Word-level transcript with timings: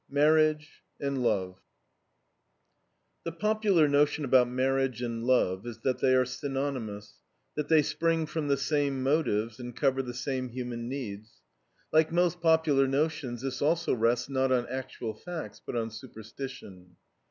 MARRIAGE 0.09 0.81
AND 0.99 1.21
LOVE 1.21 1.59
The 3.23 3.31
popular 3.31 3.87
notion 3.87 4.25
about 4.25 4.49
marriage 4.49 4.99
and 5.03 5.23
love 5.25 5.67
is 5.67 5.77
that 5.83 5.99
they 5.99 6.15
are 6.15 6.25
synonymous, 6.25 7.19
that 7.53 7.67
they 7.69 7.83
spring 7.83 8.25
from 8.25 8.47
the 8.47 8.57
same 8.57 9.03
motives, 9.03 9.59
and 9.59 9.75
cover 9.75 10.01
the 10.01 10.15
same 10.15 10.49
human 10.49 10.89
needs. 10.89 11.33
Like 11.93 12.11
most 12.11 12.41
popular 12.41 12.87
notions 12.87 13.43
this 13.43 13.61
also 13.61 13.93
rests 13.93 14.27
not 14.27 14.51
on 14.51 14.65
actual 14.69 15.13
facts, 15.13 15.61
but 15.63 15.75
on 15.75 15.91
superstition. 15.91 16.95